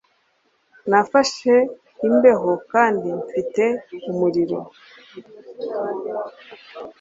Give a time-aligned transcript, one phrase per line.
[0.89, 1.53] Nafashe
[2.07, 3.65] imbeho, kandi mfite
[4.09, 4.59] umuriro.